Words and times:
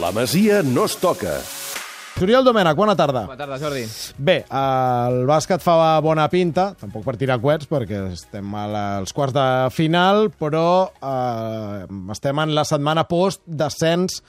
La 0.00 0.10
Masia 0.10 0.62
no 0.62 0.86
es 0.88 0.96
toca. 0.98 1.36
Oriol 2.22 2.44
Domènech, 2.46 2.76
bona 2.78 2.94
tarda. 2.96 3.24
Bona 3.28 3.38
tarda, 3.38 3.58
Jordi. 3.60 3.82
Bé, 4.16 4.36
el 4.46 5.24
bàsquet 5.28 5.62
fa 5.62 5.74
bona 6.02 6.24
pinta, 6.32 6.70
tampoc 6.80 7.04
per 7.06 7.14
tirar 7.20 7.36
coets, 7.42 7.68
perquè 7.70 8.00
estem 8.14 8.54
als 8.58 9.14
quarts 9.14 9.34
de 9.36 9.46
final, 9.74 10.28
però 10.38 10.90
eh, 10.94 11.86
estem 12.14 12.42
en 12.42 12.54
la 12.56 12.64
setmana 12.66 13.06
post-descens 13.10 14.20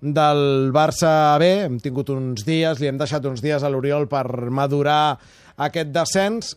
del 0.00 0.70
Barça 0.72 1.12
B. 1.40 1.48
Hem 1.66 1.80
tingut 1.82 2.12
uns 2.14 2.44
dies, 2.46 2.80
li 2.80 2.88
hem 2.88 3.00
deixat 3.00 3.24
uns 3.28 3.42
dies 3.44 3.64
a 3.64 3.72
l'Oriol 3.72 4.08
per 4.08 4.26
madurar 4.52 5.16
aquest 5.60 5.96
descens, 5.96 6.54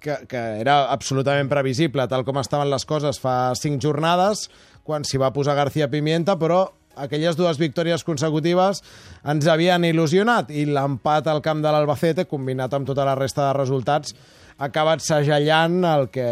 que, 0.00 0.22
que 0.26 0.42
era 0.64 0.82
absolutament 0.90 1.50
previsible, 1.50 2.06
tal 2.10 2.26
com 2.26 2.38
estaven 2.40 2.70
les 2.72 2.86
coses 2.88 3.22
fa 3.22 3.54
cinc 3.58 3.82
jornades, 3.82 4.48
quan 4.82 5.04
s'hi 5.06 5.20
va 5.20 5.32
posar 5.34 5.58
García 5.58 5.90
Pimienta, 5.92 6.38
però 6.40 6.64
aquelles 6.96 7.36
dues 7.38 7.58
victòries 7.60 8.04
consecutives 8.06 8.82
ens 9.28 9.46
havien 9.50 9.84
il·lusionat 9.86 10.50
i 10.50 10.66
l'empat 10.68 11.28
al 11.30 11.42
camp 11.44 11.62
de 11.62 11.72
l'Albacete, 11.72 12.26
combinat 12.30 12.74
amb 12.74 12.88
tota 12.88 13.06
la 13.06 13.16
resta 13.18 13.48
de 13.48 13.58
resultats, 13.58 14.14
ha 14.58 14.68
acabat 14.68 15.04
segellant 15.04 15.84
el 15.88 16.08
que 16.12 16.28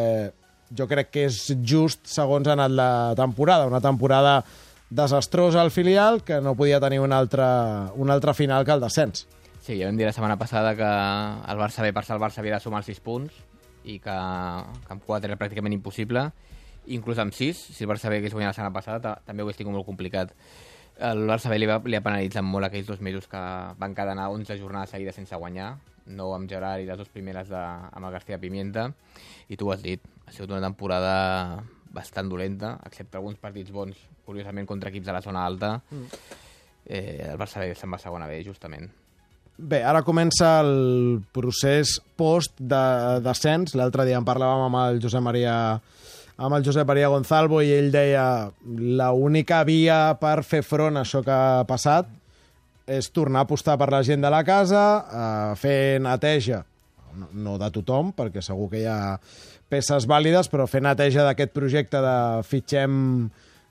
jo 0.76 0.86
crec 0.88 1.12
que 1.14 1.26
és 1.28 1.38
just 1.64 2.04
segons 2.10 2.48
ha 2.48 2.56
anat 2.56 2.74
la 2.74 2.90
temporada. 3.16 3.68
Una 3.70 3.80
temporada 3.80 4.42
desastrosa 4.90 5.62
al 5.62 5.70
filial 5.70 6.22
que 6.24 6.40
no 6.40 6.54
podia 6.56 6.80
tenir 6.80 7.00
un 7.00 7.12
altre, 7.12 7.44
un 7.96 8.10
altre 8.10 8.34
final 8.34 8.64
que 8.64 8.72
el 8.72 8.84
descens. 8.84 9.26
Sí, 9.60 9.76
ja 9.76 9.88
vam 9.88 9.98
dir 10.00 10.06
la 10.08 10.14
setmana 10.16 10.38
passada 10.40 10.74
que 10.76 10.88
el 10.88 11.60
Barça 11.60 11.84
B 11.84 11.92
per 11.92 12.04
Barça 12.16 12.40
havia 12.40 12.56
de 12.56 12.64
sumar 12.64 12.80
els 12.80 12.88
6 12.88 13.00
punts 13.04 13.34
i 13.84 13.98
que, 14.00 14.14
que 14.84 14.94
amb 14.94 15.04
4 15.04 15.28
era 15.28 15.36
pràcticament 15.40 15.76
impossible 15.76 16.28
inclús 16.94 17.18
amb 17.22 17.32
6, 17.34 17.56
si 17.76 17.84
el 17.84 17.90
Barça 17.90 18.08
B 18.10 18.18
hagués 18.18 18.32
guanyat 18.34 18.50
la 18.52 18.56
setmana 18.56 18.74
passada, 18.74 19.00
ta- 19.00 19.20
també 19.26 19.42
ho 19.42 19.46
hagués 19.46 19.56
tingut 19.60 19.74
molt 19.74 19.86
complicat. 19.86 20.32
El 20.98 21.26
Barça 21.28 21.50
B 21.52 21.58
li, 21.58 21.66
va, 21.70 21.78
li 21.84 21.96
ha 21.96 22.02
penalitzat 22.02 22.42
molt 22.42 22.66
aquells 22.66 22.86
dos 22.88 23.00
mesos 23.00 23.28
que 23.30 23.38
van 23.78 23.94
cadenar 23.94 24.30
11 24.34 24.56
jornades 24.58 24.90
seguides 24.90 25.14
sense 25.14 25.36
guanyar, 25.36 25.76
9 26.06 26.34
amb 26.34 26.48
Gerard 26.50 26.82
i 26.82 26.86
les 26.88 26.96
dues 26.98 27.08
primeres 27.12 27.48
de, 27.52 27.58
amb 27.60 28.04
el 28.08 28.12
García 28.16 28.38
Pimienta, 28.40 28.88
i 29.48 29.56
tu 29.56 29.68
ho 29.68 29.72
has 29.74 29.82
dit, 29.84 30.00
ha 30.26 30.32
sigut 30.32 30.50
una 30.50 30.62
temporada 30.64 31.62
bastant 31.92 32.28
dolenta, 32.28 32.78
excepte 32.86 33.16
alguns 33.16 33.38
partits 33.40 33.70
bons, 33.72 33.96
curiosament 34.26 34.66
contra 34.68 34.90
equips 34.90 35.06
de 35.06 35.12
la 35.16 35.22
zona 35.24 35.44
alta. 35.46 35.76
Mm. 35.90 36.08
Eh, 36.88 37.28
el 37.30 37.38
Barça 37.40 37.60
B 37.62 37.74
se'n 37.76 37.92
va 37.92 37.96
a 37.96 38.02
segona 38.02 38.26
B, 38.28 38.42
justament. 38.44 38.88
Bé, 39.58 39.80
ara 39.82 40.02
comença 40.06 40.60
el 40.62 41.20
procés 41.34 41.96
post-descens. 42.16 43.74
L'altre 43.74 44.04
dia 44.06 44.18
en 44.20 44.26
parlàvem 44.26 44.66
amb 44.68 44.78
el 44.84 45.00
Josep 45.02 45.22
Maria 45.24 45.54
amb 46.38 46.54
el 46.54 46.64
Josep 46.64 46.86
Maria 46.86 47.10
Gonzalvo 47.10 47.60
i 47.66 47.72
ell 47.74 47.90
deia 47.90 48.24
la 48.78 49.10
única 49.12 49.64
via 49.66 50.14
per 50.20 50.44
fer 50.46 50.62
front 50.62 50.96
a 50.96 51.02
això 51.02 51.22
que 51.26 51.34
ha 51.34 51.66
passat 51.66 52.10
és 52.88 53.10
tornar 53.12 53.42
a 53.42 53.48
apostar 53.48 53.76
per 53.76 53.90
la 53.92 54.00
gent 54.06 54.22
de 54.24 54.30
la 54.32 54.40
casa, 54.46 54.82
a 55.04 55.54
fer 55.60 56.00
neteja, 56.00 56.62
no, 57.18 57.28
no 57.34 57.56
de 57.60 57.68
tothom, 57.74 58.14
perquè 58.16 58.40
segur 58.44 58.70
que 58.72 58.80
hi 58.80 58.86
ha 58.88 59.18
peces 59.68 60.06
vàlides, 60.08 60.48
però 60.48 60.64
fer 60.70 60.80
neteja 60.86 61.26
d'aquest 61.26 61.52
projecte 61.52 62.00
de 62.00 62.16
fitxem, 62.48 62.94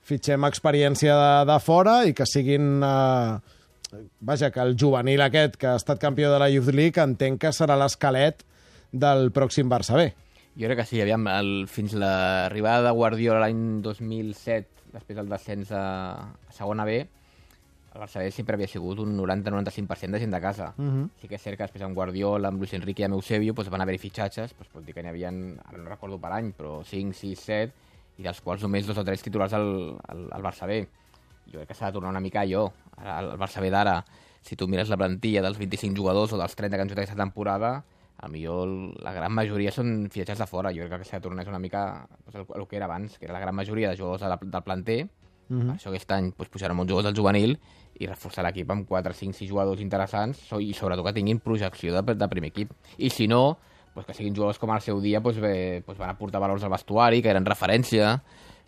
fitxem 0.06 0.46
experiència 0.46 1.16
de, 1.18 1.32
de 1.50 1.60
fora 1.64 2.02
i 2.06 2.14
que 2.14 2.28
siguin... 2.30 2.78
Eh, 2.86 4.02
vaja, 4.20 4.52
que 4.52 4.60
el 4.62 4.76
juvenil 4.78 5.24
aquest 5.24 5.56
que 5.58 5.72
ha 5.72 5.78
estat 5.80 6.02
campió 6.04 6.30
de 6.30 6.38
la 6.44 6.52
Youth 6.52 6.74
League 6.76 7.02
entenc 7.02 7.40
que 7.42 7.54
serà 7.56 7.78
l'esquelet 7.80 8.44
del 8.92 9.32
pròxim 9.34 9.72
Barça 9.72 9.96
B. 9.98 10.12
Jo 10.58 10.66
crec 10.66 10.80
que 10.80 10.88
sí, 10.90 11.02
aviam, 11.02 11.28
el, 11.30 11.68
fins 11.70 11.94
l'arribada 11.94 12.88
de 12.88 12.96
Guardiola 12.98 13.44
l'any 13.44 13.84
2007, 13.86 14.90
després 14.96 15.20
del 15.20 15.30
descens 15.30 15.70
a, 15.70 15.84
a 16.34 16.56
segona 16.56 16.86
B, 16.88 17.04
el 17.98 18.02
Barça 18.02 18.22
sempre 18.34 18.58
havia 18.58 18.70
sigut 18.70 19.00
un 19.02 19.16
90-95% 19.18 20.14
de 20.14 20.22
gent 20.22 20.34
de 20.34 20.42
casa. 20.42 20.74
Uh 20.78 20.86
-huh. 20.86 21.10
Sí 21.22 21.28
que 21.28 21.36
és 21.36 21.42
cert 21.42 21.58
que 21.58 21.64
després 21.64 21.84
amb 21.84 21.96
Guardiola, 21.96 22.48
amb 22.48 22.58
Luis 22.58 22.74
Enrique 22.74 23.02
i 23.02 23.06
amb 23.06 23.16
Eusebio 23.16 23.54
doncs 23.54 23.70
van 23.70 23.82
haver-hi 23.82 23.98
fitxatges, 23.98 24.54
doncs 24.58 24.70
pot 24.70 24.86
dir 24.86 24.94
que 24.94 25.02
n'hi 25.02 25.10
havia, 25.10 25.30
ara 25.30 25.78
no 25.78 25.90
recordo 25.90 26.20
per 26.20 26.32
any, 26.32 26.54
però 26.54 26.84
5, 26.84 27.14
6, 27.14 27.40
7, 27.40 27.74
i 28.18 28.24
dels 28.24 28.42
quals 28.42 28.62
només 28.62 28.86
dos 28.88 28.98
o 28.98 29.04
tres 29.04 29.22
titulars 29.22 29.54
al, 29.54 29.98
al, 30.08 30.28
al 30.32 30.44
Barça 30.44 30.66
B. 30.66 30.88
Jo 31.52 31.60
crec 31.60 31.68
que 31.68 31.74
s'ha 31.74 31.88
de 31.88 31.94
tornar 31.94 32.10
una 32.10 32.20
mica 32.20 32.42
allò. 32.42 32.72
El 32.98 33.38
Barça 33.38 33.62
B 33.62 33.70
d'ara, 33.70 34.04
si 34.42 34.56
tu 34.56 34.68
mires 34.68 34.90
la 34.90 34.98
plantilla 34.98 35.42
dels 35.42 35.58
25 35.58 35.96
jugadors 35.96 36.34
o 36.34 36.38
dels 36.38 36.56
30 36.56 36.76
que 36.76 36.82
han 36.82 36.90
jugat 36.90 37.04
aquesta 37.04 37.24
temporada, 37.24 37.84
a 38.18 38.28
millor 38.28 38.68
la 39.04 39.14
gran 39.14 39.34
majoria 39.34 39.72
són 39.72 40.08
fitxatges 40.10 40.42
de 40.42 40.48
fora. 40.50 40.72
Jo 40.74 40.88
crec 40.90 41.04
que 41.06 41.18
de 41.18 41.22
tornar 41.22 41.48
una 41.48 41.60
mica 41.62 42.08
doncs, 42.26 42.36
el, 42.36 42.46
el 42.62 42.68
que 42.68 42.78
era 42.78 42.86
abans, 42.86 43.18
que 43.18 43.26
era 43.26 43.34
la 43.34 43.40
gran 43.40 43.56
majoria 43.56 43.92
de 43.92 43.98
jugadors 43.98 44.22
de 44.22 44.30
la, 44.30 44.40
del 44.42 44.64
planter. 44.64 45.08
Uh 45.50 45.56
-huh. 45.62 45.76
Això 45.76 45.90
aquest 45.90 46.12
any 46.12 46.32
doncs, 46.38 46.50
pujaran 46.50 46.76
molts 46.76 46.92
jugadors 46.92 47.14
del 47.14 47.22
juvenil 47.24 47.60
i 48.00 48.06
reforçar 48.06 48.44
l'equip 48.44 48.70
amb 48.72 48.88
4, 48.88 49.14
5, 49.14 49.34
6 49.34 49.50
jugadors 49.50 49.82
interessants 49.82 50.52
i 50.60 50.74
sobretot 50.74 51.06
que 51.06 51.14
tinguin 51.14 51.40
projecció 51.40 52.02
de, 52.02 52.16
de 52.16 52.28
primer 52.28 52.50
equip. 52.50 52.72
I 52.98 53.10
si 53.10 53.28
no, 53.28 53.58
doncs, 53.96 54.08
que 54.08 54.14
siguin 54.14 54.36
jugadors 54.36 54.60
com 54.60 54.72
al 54.72 54.82
seu 54.82 55.00
dia 55.02 55.20
doncs, 55.20 55.40
bé, 55.40 55.84
doncs, 55.86 56.00
van 56.00 56.10
aportar 56.10 56.42
valors 56.42 56.64
al 56.64 56.70
vestuari, 56.70 57.22
que 57.22 57.30
eren 57.30 57.46
referència, 57.46 58.22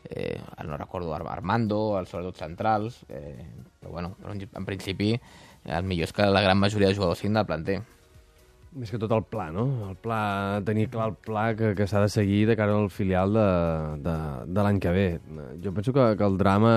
eh, 0.10 0.40
no 0.66 0.78
recordo, 0.78 1.14
Ar- 1.14 1.28
Armando, 1.28 2.00
els 2.00 2.10
sobretot 2.10 2.38
centrals, 2.38 3.04
eh, 3.10 3.46
però 3.80 3.92
bueno, 3.92 4.16
però 4.22 4.32
en, 4.32 4.48
en 4.56 4.66
principi 4.66 5.20
el 5.66 5.84
millor 5.84 6.04
és 6.04 6.14
que 6.14 6.26
la 6.26 6.42
gran 6.42 6.58
majoria 6.58 6.88
de 6.88 6.96
jugadors 6.96 7.20
siguin 7.20 7.34
del 7.34 7.46
planter. 7.46 7.82
Més 8.78 8.92
que 8.94 9.00
tot 9.02 9.12
el 9.16 9.24
pla, 9.26 9.48
no? 9.50 9.64
El 9.90 9.96
pla, 9.98 10.62
tenir 10.66 10.90
clar 10.94 11.08
el 11.10 11.16
pla 11.26 11.48
que, 11.58 11.72
que 11.78 11.88
s'ha 11.90 12.04
de 12.04 12.10
seguir 12.14 12.44
de 12.46 12.56
cara 12.58 12.76
al 12.78 12.92
filial 12.94 13.34
de, 13.34 13.46
de, 14.06 14.18
de 14.46 14.66
l'any 14.66 14.78
que 14.84 14.92
ve. 14.94 15.08
Jo 15.64 15.74
penso 15.74 15.94
que, 15.96 16.06
que 16.20 16.28
el 16.28 16.38
drama 16.38 16.74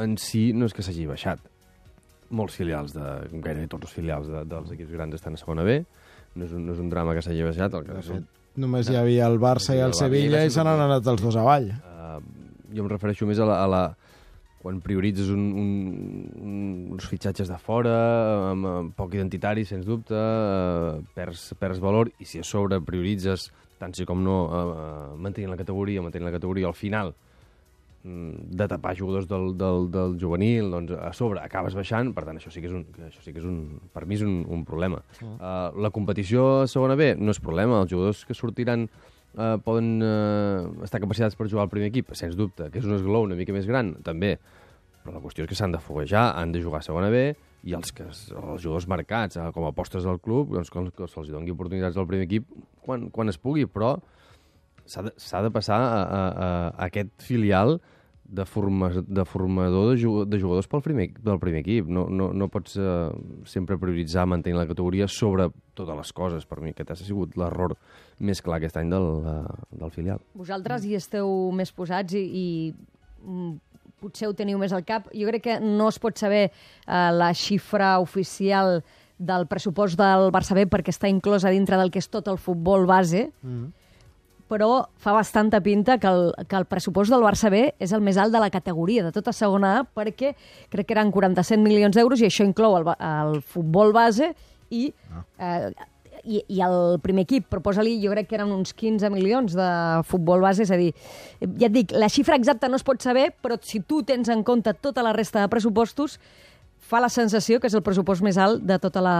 en 0.00 0.16
si 0.16 0.48
no 0.56 0.64
és 0.70 0.72
que 0.72 0.84
s'hagi 0.86 1.04
baixat. 1.10 1.42
Molts 2.32 2.56
filials, 2.56 2.96
de, 2.96 3.04
gairebé 3.34 3.68
tots 3.68 3.84
els 3.90 3.98
filials 3.98 4.32
de, 4.32 4.46
dels 4.48 4.72
equips 4.72 4.96
grans 4.96 5.18
estan 5.18 5.36
a 5.36 5.42
segona 5.42 5.66
B. 5.66 5.76
No 6.36 6.48
és 6.48 6.56
un, 6.56 6.64
no 6.64 6.72
és 6.72 6.80
un 6.80 6.88
drama 6.92 7.12
que 7.16 7.22
s'hagi 7.26 7.44
baixat. 7.44 7.76
El 7.76 7.84
que 7.84 8.00
és 8.00 8.10
un, 8.16 8.24
Només 8.56 8.88
hi 8.88 8.96
havia 8.96 9.28
el 9.28 9.36
Barça 9.36 9.76
i 9.76 9.82
el 9.84 9.92
El 9.92 9.98
Sevilla 9.98 10.40
i 10.46 10.50
se 10.52 10.64
n'han 10.64 10.80
anat 10.86 11.12
els 11.12 11.20
dos 11.20 11.36
avall. 11.36 11.68
uh, 11.68 12.16
jo 12.72 12.80
em 12.82 12.88
refereixo 12.88 13.28
més 13.28 13.38
a 13.38 13.44
la, 13.48 13.60
a 13.60 13.68
la 13.68 13.82
quan 14.66 14.80
prioritzes 14.82 15.28
un, 15.30 15.42
un, 15.54 15.68
un, 16.42 16.62
uns 16.96 17.06
fitxatges 17.06 17.46
de 17.46 17.58
fora, 17.62 17.94
amb, 18.50 18.66
amb 18.66 18.96
poc 18.98 19.14
identitari, 19.14 19.62
sens 19.68 19.86
dubte, 19.86 20.16
uh, 20.18 20.96
perds, 21.14 21.52
perds 21.60 21.78
valor, 21.82 22.10
i 22.18 22.26
si 22.26 22.42
a 22.42 22.46
sobre 22.46 22.80
prioritzes, 22.82 23.52
tant 23.78 23.94
sí 23.94 24.08
com 24.08 24.24
no, 24.26 24.40
uh, 24.50 25.14
mantenint 25.22 25.54
la 25.54 25.60
categoria, 25.60 26.02
mantenint 26.02 26.26
la 26.26 26.34
categoria 26.34 26.66
al 26.66 26.74
final, 26.74 27.12
mm, 28.02 28.50
de 28.58 28.68
tapar 28.72 28.96
jugadors 28.98 29.30
del, 29.30 29.52
del, 29.60 29.86
del 29.94 30.18
juvenil, 30.18 30.74
doncs 30.74 30.96
a 30.98 31.12
sobre 31.14 31.46
acabes 31.46 31.78
baixant, 31.78 32.10
per 32.16 32.26
tant, 32.26 32.42
això 32.42 32.50
sí 32.50 32.64
que 32.64 32.72
és 32.72 32.74
un, 32.74 32.82
això 33.06 33.22
sí 33.22 33.36
que 33.36 33.44
és 33.44 33.46
un 33.46 33.60
per 33.94 34.02
mi 34.02 34.18
és 34.18 34.26
un, 34.26 34.40
un 34.50 34.66
problema. 34.66 34.98
Uh, 35.22 35.70
la 35.78 35.94
competició 35.94 36.64
a 36.64 36.70
segona 36.72 36.98
B 36.98 37.12
no 37.20 37.30
és 37.30 37.44
problema, 37.44 37.84
els 37.84 37.94
jugadors 37.94 38.26
que 38.26 38.34
sortiran 38.34 38.90
uh, 39.36 39.56
poden 39.62 39.96
uh, 40.04 40.84
estar 40.84 41.00
capacitats 41.02 41.38
per 41.38 41.48
jugar 41.48 41.66
al 41.66 41.72
primer 41.72 41.90
equip, 41.92 42.12
sens 42.18 42.36
dubte, 42.38 42.70
que 42.72 42.80
és 42.82 42.88
un 42.88 42.96
esglaó 42.96 43.26
una 43.26 43.38
mica 43.38 43.54
més 43.54 43.68
gran, 43.68 43.94
també, 44.06 44.36
però 45.04 45.16
la 45.16 45.22
qüestió 45.22 45.44
és 45.44 45.50
que 45.52 45.58
s'han 45.58 45.76
de 45.76 45.82
foguejar, 45.82 46.32
han 46.40 46.54
de 46.54 46.62
jugar 46.64 46.82
a 46.82 46.86
segona 46.88 47.12
B, 47.12 47.28
i 47.66 47.74
els, 47.74 47.90
que, 47.94 48.06
els 48.06 48.62
jugadors 48.62 48.88
marcats 48.90 49.38
uh, 49.40 49.50
com 49.54 49.66
a 49.66 49.72
apostes 49.74 50.06
del 50.06 50.20
club, 50.22 50.54
doncs 50.56 50.72
que, 50.72 50.84
que 50.96 51.10
se'ls 51.10 51.32
doni 51.34 51.54
oportunitats 51.54 51.98
al 51.98 52.08
primer 52.08 52.28
equip 52.28 52.48
quan, 52.84 53.08
quan 53.14 53.32
es 53.32 53.40
pugui, 53.42 53.66
però 53.70 53.96
s'ha 54.86 55.02
de, 55.08 55.12
de 55.18 55.50
passar 55.54 55.80
a, 55.82 56.00
a, 56.02 56.24
a 56.38 56.86
aquest 56.86 57.10
filial 57.26 57.80
de, 58.28 58.44
forma, 58.44 58.90
de 59.06 59.24
formador 59.24 59.92
de, 59.92 60.00
jug, 60.00 60.24
de 60.28 60.40
jugadors 60.40 60.68
pel 60.70 60.82
primer, 60.84 61.08
del 61.22 61.38
primer 61.42 61.62
equip. 61.62 61.90
No, 61.92 62.06
no, 62.10 62.30
no 62.34 62.48
pots 62.52 62.76
uh, 62.80 63.10
sempre 63.48 63.78
prioritzar 63.80 64.26
mantenir 64.28 64.58
la 64.58 64.66
categoria 64.68 65.08
sobre 65.10 65.48
totes 65.76 65.96
les 65.96 66.12
coses. 66.16 66.48
Per 66.48 66.60
mi 66.62 66.74
aquest 66.74 66.94
ha 66.94 66.98
sigut 66.98 67.36
l'error 67.38 67.76
més 68.18 68.42
clar 68.42 68.60
aquest 68.60 68.80
any 68.80 68.90
del, 68.92 69.08
uh, 69.22 69.60
del 69.70 69.94
filial. 69.94 70.22
Vosaltres 70.34 70.86
hi 70.86 70.96
esteu 70.98 71.30
més 71.56 71.72
posats 71.76 72.16
i, 72.18 72.24
i 72.26 72.46
mm, 73.22 73.54
potser 74.02 74.28
ho 74.28 74.36
teniu 74.36 74.60
més 74.60 74.74
al 74.76 74.84
cap. 74.86 75.08
Jo 75.14 75.30
crec 75.30 75.46
que 75.46 75.58
no 75.62 75.88
es 75.92 75.98
pot 76.02 76.18
saber 76.18 76.46
eh, 76.48 77.10
la 77.16 77.32
xifra 77.34 77.96
oficial 78.02 78.80
del 79.16 79.46
pressupost 79.48 79.96
del 79.98 80.28
Barça 80.34 80.56
B 80.56 80.66
perquè 80.68 80.92
està 80.92 81.08
inclosa 81.08 81.52
dintre 81.52 81.78
del 81.80 81.90
que 81.92 82.02
és 82.02 82.10
tot 82.12 82.28
el 82.28 82.36
futbol 82.40 82.84
base, 82.88 83.30
mm. 83.42 83.85
Però 84.50 84.86
fa 85.02 85.14
bastanta 85.16 85.60
pinta 85.60 85.98
que 85.98 86.10
el, 86.10 86.30
que 86.46 86.58
el 86.58 86.68
pressupost 86.70 87.12
del 87.12 87.24
Barça 87.24 87.50
B 87.50 87.64
és 87.82 87.92
el 87.92 88.04
més 88.04 88.18
alt 88.20 88.34
de 88.34 88.42
la 88.42 88.50
categoria, 88.54 89.04
de 89.06 89.12
tota 89.14 89.34
segona 89.34 89.72
A, 89.80 89.82
perquè 89.84 90.34
crec 90.70 90.86
que 90.86 90.96
eren 90.96 91.10
47 91.14 91.58
milions 91.62 91.96
d'euros 91.96 92.22
i 92.22 92.28
això 92.30 92.46
inclou 92.46 92.78
el, 92.78 92.88
el 92.94 93.42
futbol 93.42 93.92
base 93.96 94.32
i 94.70 94.88
eh, 95.38 95.70
i, 96.26 96.40
i 96.50 96.60
el 96.64 96.98
primer 97.04 97.22
equip, 97.26 97.46
proposa-li, 97.52 97.96
jo 98.02 98.10
crec 98.10 98.28
que 98.30 98.36
eren 98.38 98.50
uns 98.50 98.74
15 98.76 99.10
milions 99.14 99.54
de 99.56 99.68
futbol 100.08 100.42
base, 100.42 100.66
és 100.66 100.72
a 100.74 100.78
dir, 100.80 100.90
ja 101.60 101.68
et 101.68 101.74
dic, 101.74 101.94
la 101.94 102.10
xifra 102.12 102.38
exacta 102.38 102.70
no 102.70 102.80
es 102.80 102.86
pot 102.86 103.02
saber, 103.02 103.28
però 103.42 103.58
si 103.62 103.80
tu 103.86 104.02
tens 104.06 104.30
en 104.32 104.42
compte 104.46 104.74
tota 104.82 105.04
la 105.06 105.14
resta 105.16 105.44
de 105.44 105.52
pressupostos, 105.52 106.18
fa 106.86 107.00
la 107.02 107.10
sensació 107.12 107.60
que 107.60 107.70
és 107.70 107.78
el 107.78 107.84
pressupost 107.86 108.26
més 108.26 108.38
alt 108.38 108.62
de 108.66 108.78
tota 108.82 109.02
la 109.02 109.18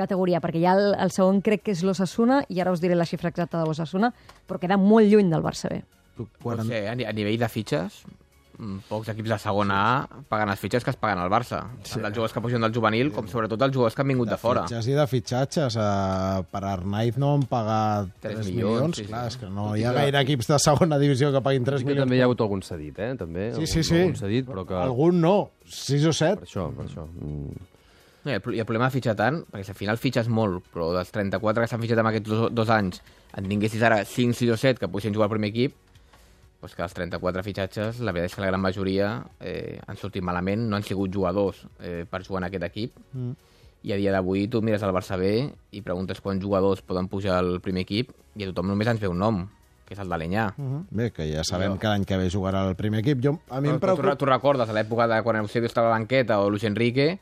categoria, 0.00 0.40
perquè 0.42 0.62
ja 0.64 0.74
el, 0.78 0.94
el 0.98 1.12
segon 1.14 1.42
crec 1.44 1.62
que 1.68 1.76
és 1.76 1.84
l'Ossassuna, 1.86 2.42
i 2.48 2.60
ara 2.64 2.72
us 2.74 2.80
diré 2.82 2.96
la 2.98 3.06
xifra 3.08 3.30
exacta 3.32 3.60
de 3.60 3.68
l'Ossassuna, 3.68 4.12
però 4.48 4.58
queda 4.62 4.80
molt 4.80 5.06
lluny 5.12 5.30
del 5.30 5.44
Barça 5.46 5.68
B. 5.70 5.82
Tu, 6.16 6.26
Pot 6.42 6.64
ser, 6.66 6.86
a, 6.90 6.96
a 6.96 7.12
nivell 7.16 7.38
de 7.40 7.48
fitxes, 7.48 8.02
mm, 8.58 8.82
pocs 8.90 9.08
equips 9.14 9.30
de 9.32 9.36
segona 9.40 9.76
A 9.80 10.22
paguen 10.28 10.50
els 10.52 10.60
fitxes 10.60 10.84
que 10.84 10.92
es 10.92 10.98
paguen 11.00 11.20
al 11.22 11.30
Barça. 11.32 11.62
Sí. 11.80 11.94
Tant 11.94 12.10
els 12.10 12.16
jugadors 12.18 12.34
que 12.36 12.42
pugen 12.44 12.60
del 12.66 12.74
juvenil, 12.76 13.08
com 13.14 13.24
sobretot 13.30 13.62
els 13.64 13.72
jugadors 13.72 13.96
que 13.96 14.02
han 14.04 14.10
vingut 14.12 14.28
de, 14.28 14.36
fora. 14.42 14.66
Fitxes 14.66 14.88
i 14.90 14.96
de 14.98 15.06
fitxatges. 15.08 15.78
Uh, 15.80 16.42
per 16.52 16.60
Arnaiz 16.68 17.16
no 17.16 17.30
han 17.38 17.46
pagat 17.48 18.10
3, 18.20 18.34
3 18.42 18.50
milions. 18.50 18.68
milions, 18.74 19.00
sí, 19.00 19.06
Clar, 19.08 19.22
sí. 19.30 19.32
és 19.32 19.40
que 19.40 19.48
no 19.54 19.70
hi 19.78 19.86
ha 19.88 19.94
gaire 19.96 20.20
equips 20.26 20.50
de 20.52 20.58
segona 20.60 20.98
divisió 21.00 21.32
que 21.32 21.40
paguin 21.46 21.64
3 21.64 21.80
Que 21.80 21.88
milions. 21.88 22.04
també 22.04 22.18
hi 22.18 22.20
ha 22.20 22.28
hagut 22.28 22.44
algun 22.44 22.60
cedit, 22.66 22.98
eh? 23.00 23.12
També, 23.22 23.48
Sí, 23.54 23.62
algun, 23.62 23.72
sí, 23.72 23.82
sí. 23.94 24.00
Algun 24.02 24.20
cedit, 24.20 24.50
però 24.52 24.66
que... 24.68 24.76
Algun 24.82 25.20
no, 25.24 25.36
6 25.64 26.04
o 26.04 26.12
Per 26.12 26.18
7. 26.20 26.44
això, 26.50 26.68
per 26.76 26.84
això. 26.90 27.06
Mm. 27.16 27.68
No, 28.24 28.32
i 28.32 28.36
el, 28.36 28.42
el 28.42 28.66
problema 28.68 28.90
de 28.90 28.96
fitxar 28.98 29.14
tant, 29.16 29.42
perquè 29.48 29.64
si 29.64 29.72
al 29.72 29.78
final 29.78 30.00
fitxes 30.00 30.28
molt, 30.28 30.66
però 30.74 30.90
dels 30.92 31.12
34 31.14 31.64
que 31.64 31.70
s'han 31.70 31.80
fitxat 31.80 32.02
en 32.02 32.08
aquests 32.10 32.28
dos, 32.28 32.48
dos 32.52 32.72
anys, 32.74 33.00
en 33.36 33.46
tinguessis 33.48 33.84
ara 33.86 34.02
5, 34.04 34.36
6 34.36 34.52
o 34.52 34.58
7 34.60 34.82
que 34.82 34.90
poguessin 34.90 35.14
jugar 35.16 35.30
al 35.30 35.34
primer 35.36 35.52
equip, 35.54 35.76
doncs 36.60 36.74
que 36.76 36.84
els 36.84 36.96
34 36.96 37.44
fitxatges, 37.46 38.02
la 38.04 38.12
veritat 38.12 38.32
és 38.32 38.36
que 38.36 38.44
la 38.44 38.50
gran 38.50 38.60
majoria 38.60 39.12
eh, 39.40 39.78
han 39.86 39.96
sortit 39.96 40.24
malament, 40.26 40.66
no 40.68 40.76
han 40.76 40.84
sigut 40.84 41.12
jugadors 41.14 41.62
eh, 41.80 42.04
per 42.04 42.20
jugar 42.26 42.42
en 42.44 42.50
aquest 42.50 42.66
equip, 42.68 42.98
mm. 43.14 43.54
i 43.88 43.94
a 43.94 43.96
dia 43.96 44.12
d'avui 44.12 44.44
tu 44.52 44.60
mires 44.60 44.84
el 44.84 44.92
Barça 44.92 45.16
B 45.16 45.32
i 45.72 45.80
preguntes 45.86 46.20
quants 46.20 46.44
jugadors 46.44 46.84
poden 46.84 47.08
pujar 47.08 47.38
al 47.40 47.62
primer 47.64 47.86
equip 47.88 48.12
i 48.36 48.44
a 48.44 48.50
tothom 48.52 48.68
només 48.74 48.92
ens 48.92 49.00
ve 49.00 49.08
un 49.08 49.18
nom, 49.24 49.40
que 49.88 49.96
és 49.96 50.04
el 50.04 50.12
d'Alenyà. 50.12 50.50
Mm. 50.60 50.84
Bé, 51.00 51.08
que 51.16 51.24
ja 51.32 51.46
sabem 51.48 51.80
que 51.80 51.88
l'any 51.88 52.04
que 52.06 52.20
ve 52.20 52.28
jugarà 52.30 52.66
al 52.68 52.76
primer 52.76 53.00
equip. 53.00 53.24
Jo, 53.24 53.38
a 53.48 53.64
mi 53.64 53.72
em 53.72 53.80
Però, 53.80 53.94
però 53.94 53.96
tu, 53.96 54.04
preocupa... 54.04 54.20
tu 54.20 54.28
recordes 54.28 54.68
a 54.68 54.76
l'època 54.76 55.08
de 55.10 55.22
quan 55.24 55.40
Eusebio 55.40 55.72
estava 55.72 55.88
a 55.88 55.94
la 55.94 55.96
banqueta 55.96 56.42
o 56.44 56.50
Luis 56.52 56.68
Enrique, 56.68 57.14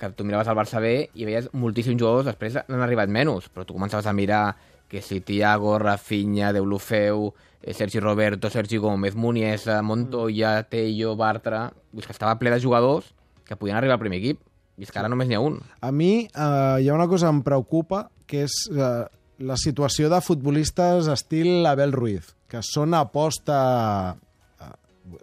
que 0.00 0.10
tu 0.16 0.24
miraves 0.24 0.48
al 0.48 0.56
Barça 0.56 0.80
B 0.80 1.10
i 1.14 1.28
veies 1.28 1.50
moltíssims 1.52 2.00
jugadors, 2.00 2.26
després 2.30 2.56
n'han 2.56 2.82
arribat 2.82 3.12
menys, 3.12 3.50
però 3.52 3.66
tu 3.68 3.76
començaves 3.76 4.08
a 4.08 4.16
mirar 4.16 4.56
que 4.90 5.02
si 5.04 5.20
Tiago, 5.20 5.76
Rafinha, 5.78 6.50
Deulofeu, 6.52 7.28
eh, 7.62 7.74
Sergi 7.74 8.00
Roberto, 8.00 8.50
Sergi 8.50 8.80
Gómez, 8.82 9.14
Muniesa, 9.14 9.82
Montoya, 9.82 10.62
Tello, 10.64 11.14
Bartra... 11.16 11.68
És 11.90 12.06
que 12.06 12.14
estava 12.14 12.36
ple 12.38 12.52
de 12.54 12.60
jugadors 12.62 13.08
que 13.46 13.56
podien 13.58 13.76
arribar 13.76 13.96
al 13.96 14.02
primer 14.02 14.20
equip, 14.20 14.42
i 14.78 14.86
és 14.86 14.92
que 14.94 15.00
ara 15.00 15.08
només 15.10 15.26
n'hi 15.28 15.34
ha 15.34 15.42
un. 15.42 15.58
A 15.82 15.90
mi 15.90 16.12
eh, 16.24 16.76
hi 16.80 16.88
ha 16.88 16.94
una 16.94 17.08
cosa 17.10 17.26
que 17.26 17.34
em 17.34 17.40
preocupa, 17.46 18.04
que 18.30 18.44
és 18.46 18.54
eh, 18.70 19.04
la 19.42 19.56
situació 19.58 20.10
de 20.12 20.20
futbolistes 20.22 21.10
estil 21.10 21.66
Abel 21.66 21.92
Ruiz, 21.92 22.34
que 22.50 22.62
són 22.66 22.94
aposta... 22.98 24.16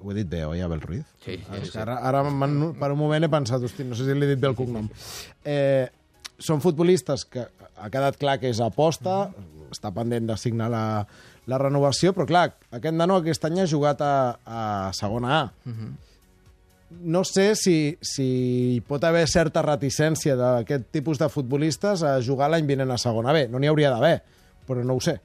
Ho 0.01 0.11
he 0.11 0.15
dit 0.17 0.27
bé, 0.29 0.43
oi, 0.45 0.61
Abel 0.65 0.81
Ruiz? 0.81 1.05
Sí, 1.23 1.37
sí, 1.37 1.61
sí. 1.71 1.77
ara, 1.79 1.99
ara 2.05 2.23
per 2.23 2.91
un 2.91 2.99
moment 2.99 3.23
he 3.23 3.29
pensat, 3.31 3.63
hosti, 3.63 3.85
no 3.87 3.95
sé 3.95 4.07
si 4.07 4.15
l'he 4.17 4.29
dit 4.29 4.41
bé 4.41 4.49
el 4.51 4.57
cognom. 4.57 4.89
Eh, 5.45 5.87
són 6.39 6.61
futbolistes 6.61 7.25
que 7.25 7.45
ha 7.77 7.89
quedat 7.93 8.17
clar 8.19 8.37
que 8.41 8.49
és 8.51 8.59
aposta, 8.63 9.27
està 9.71 9.91
pendent 9.95 10.27
de 10.29 10.37
signar 10.39 10.69
la, 10.73 10.83
la 11.47 11.61
renovació, 11.61 12.13
però 12.15 12.27
clar, 12.29 12.49
aquest 12.75 12.97
nano 12.97 13.19
aquest 13.21 13.47
any 13.47 13.61
ha 13.63 13.69
jugat 13.69 14.03
a, 14.03 14.13
a 14.43 14.61
segona 14.97 15.39
A. 15.39 15.41
No 16.87 17.23
sé 17.27 17.49
si, 17.59 17.97
si 17.99 18.27
hi 18.77 18.81
pot 18.87 19.03
haver 19.03 19.25
certa 19.27 19.63
reticència 19.65 20.37
d'aquest 20.39 20.87
tipus 20.95 21.19
de 21.19 21.27
futbolistes 21.29 22.03
a 22.07 22.17
jugar 22.23 22.47
l'any 22.51 22.67
vinent 22.69 22.93
a 22.93 22.99
segona 23.01 23.33
B. 23.35 23.47
No 23.51 23.59
n'hi 23.59 23.67
hauria 23.67 23.91
d'haver, 23.91 24.21
però 24.67 24.85
no 24.87 24.95
ho 24.95 25.03
sé. 25.03 25.17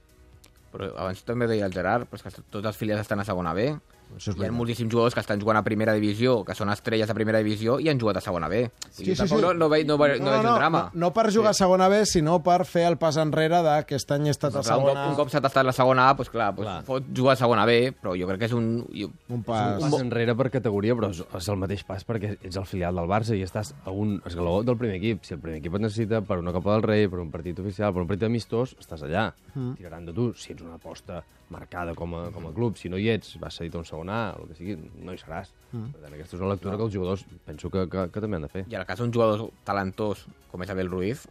Però 0.72 0.88
abans 0.96 1.22
també 1.28 1.46
deia 1.50 1.68
el 1.68 1.74
Gerard, 1.74 2.08
però 2.10 2.18
és 2.18 2.26
que 2.26 2.46
tots 2.50 2.66
els 2.66 2.78
filials 2.78 3.04
estan 3.04 3.22
a 3.22 3.28
segona 3.28 3.54
B. 3.54 3.68
Això 4.16 4.30
és 4.30 4.36
Hi 4.36 4.38
ha 4.38 4.42
veritat. 4.42 4.56
moltíssims 4.58 4.92
jugadors 4.92 5.14
que 5.14 5.20
estan 5.20 5.40
jugant 5.40 5.56
a 5.58 5.62
primera 5.64 5.94
divisió, 5.94 6.44
que 6.44 6.54
són 6.54 6.70
estrelles 6.70 7.08
de 7.08 7.14
primera 7.14 7.38
divisió 7.42 7.78
i 7.80 7.88
han 7.88 7.98
jugat 8.00 8.18
a 8.18 8.20
segona 8.24 8.48
B. 8.48 8.64
Sí, 8.90 9.04
Sí, 9.04 9.16
sí, 9.16 9.28
sí. 9.28 9.34
No, 9.40 9.52
no, 9.54 9.68
veig, 9.68 9.86
no, 9.86 9.96
veig, 9.98 10.20
no, 10.20 10.30
veig 10.30 10.46
un 10.46 10.54
drama. 10.58 10.82
No, 10.94 11.00
no 11.06 11.12
per 11.12 11.32
jugar 11.32 11.50
a 11.50 11.54
segona 11.54 11.88
B, 11.88 12.04
sinó 12.06 12.42
per 12.42 12.64
fer 12.66 12.86
el 12.90 12.96
pas 12.98 13.16
enrere 13.16 13.62
d'aquest 13.62 14.10
any 14.12 14.26
he 14.28 14.30
estat 14.34 14.54
a 14.56 14.62
Clar, 14.62 14.76
un, 14.78 14.84
cop, 14.84 14.90
segona 14.92 15.08
un 15.10 15.16
cop 15.16 15.30
s'ha 15.32 15.40
tastat 15.40 15.66
la 15.66 15.72
segona 15.72 16.08
A, 16.10 16.14
doncs 16.14 16.30
clar, 16.30 16.50
doncs 16.54 16.68
Clar. 16.68 16.84
pot 16.84 17.04
jugar 17.16 17.32
a 17.34 17.40
segona 17.40 17.64
B, 17.66 17.92
però 18.00 18.14
jo 18.18 18.26
crec 18.28 18.38
que 18.44 18.50
és 18.50 18.52
un... 18.56 18.68
Jo, 18.94 19.10
Un 19.28 19.36
Un 19.40 19.42
pas... 19.42 19.80
pas 19.80 20.00
enrere 20.00 20.34
per 20.36 20.50
categoria, 20.50 20.94
però 20.94 21.10
és, 21.10 21.22
és 21.22 21.48
el 21.48 21.56
mateix 21.56 21.82
pas 21.88 22.04
perquè 22.06 22.36
ets 22.42 22.56
el 22.56 22.66
filial 22.66 22.94
del 22.94 23.08
Barça 23.10 23.34
i 23.36 23.42
estàs 23.42 23.72
a 23.84 23.90
un 23.90 24.20
esglaó 24.28 24.62
del 24.62 24.76
primer 24.76 24.96
equip. 25.00 25.22
Si 25.24 25.34
el 25.34 25.40
primer 25.40 25.58
equip 25.60 25.74
et 25.74 25.80
necessita 25.86 26.20
per 26.22 26.38
una 26.38 26.52
Copa 26.52 26.72
del 26.76 26.82
Rei, 26.82 27.08
per 27.08 27.18
un 27.18 27.30
partit 27.30 27.58
oficial, 27.58 27.92
per 27.92 28.02
un 28.02 28.08
partit 28.08 28.28
amistós, 28.28 28.76
estàs 28.78 29.02
allà. 29.02 29.32
Mm. 29.54 29.74
Tiraran 29.78 30.06
de 30.06 30.12
tu. 30.12 30.32
Si 30.38 30.52
ets 30.52 30.62
una 30.62 30.74
aposta 30.78 31.22
marcada 31.52 31.94
com 31.98 32.16
a, 32.18 32.24
com 32.34 32.48
a 32.48 32.52
club, 32.56 32.78
si 32.80 32.90
no 32.90 32.98
hi 32.98 33.10
ets, 33.12 33.36
vas 33.42 33.58
cedir 33.60 33.74
a 33.76 33.82
un 33.82 33.86
segon 33.88 34.10
A, 34.12 34.20
o 34.38 34.44
el 34.44 34.50
que 34.50 34.58
sigui, 34.58 34.76
no 35.04 35.14
hi 35.14 35.20
seràs. 35.20 35.52
Mm. 35.70 35.92
Per 35.94 36.02
tant, 36.02 36.16
aquesta 36.16 36.38
és 36.38 36.42
una 36.42 36.52
lectura 36.54 36.78
que 36.80 36.86
els 36.88 36.94
jugadors 36.94 37.24
penso 37.46 37.70
que, 37.72 37.86
que, 37.92 38.06
que 38.14 38.24
també 38.24 38.40
han 38.40 38.46
de 38.48 38.52
fer. 38.52 38.64
I 38.66 38.78
en 38.78 38.82
el 38.82 38.88
cas 38.88 39.02
d'un 39.02 39.12
jugador 39.14 39.50
talentós 39.68 40.26
com 40.50 40.64
és 40.64 40.72
Abel 40.72 40.90
Ruiz, 40.92 41.26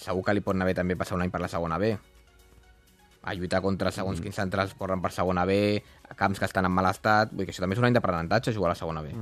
segur 0.00 0.24
que 0.24 0.36
li 0.36 0.44
pot 0.44 0.56
anar 0.56 0.68
bé 0.68 0.76
també 0.76 0.96
passar 0.98 1.16
un 1.18 1.24
any 1.24 1.32
per 1.32 1.42
la 1.42 1.50
segona 1.52 1.80
B. 1.82 1.96
A 3.26 3.34
lluitar 3.34 3.58
contra 3.64 3.90
segons 3.90 4.20
quins 4.22 4.36
centrals 4.38 4.76
corren 4.78 5.02
per 5.02 5.10
segona 5.10 5.44
B, 5.48 5.80
a 6.06 6.14
camps 6.14 6.38
que 6.38 6.46
estan 6.46 6.68
en 6.68 6.72
mal 6.72 6.86
estat... 6.92 7.32
Vull 7.32 7.42
dir 7.42 7.48
que 7.48 7.56
això 7.56 7.64
també 7.64 7.74
és 7.74 7.82
un 7.82 7.88
any 7.88 7.96
d'aprenentatge, 7.96 8.54
jugar 8.54 8.70
a 8.70 8.76
la 8.76 8.78
segona 8.78 9.02
B. 9.02 9.16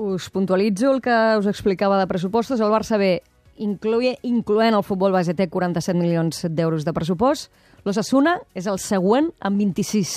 Us 0.00 0.30
puntualitzo 0.32 0.92
el 0.94 1.02
que 1.04 1.16
us 1.40 1.48
explicava 1.50 1.98
de 1.98 2.06
pressupostos. 2.08 2.62
El 2.62 2.70
Barça 2.72 2.96
B, 3.00 3.18
incloï, 3.60 4.14
incloent 4.26 4.76
el 4.76 4.84
futbol 4.86 5.12
base, 5.14 5.34
té 5.36 5.48
47 5.52 5.98
milions 5.98 6.44
d'euros 6.48 6.86
de 6.86 6.94
pressupost. 6.96 7.50
L'Ossassuna 7.84 8.38
és 8.56 8.66
el 8.70 8.80
següent 8.82 9.30
amb 9.40 9.60
26. 9.60 10.16